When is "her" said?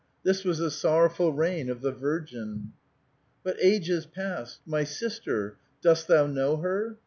6.57-6.97